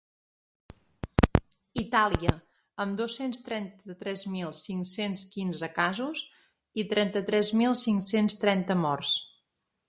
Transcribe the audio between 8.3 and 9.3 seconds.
trenta morts.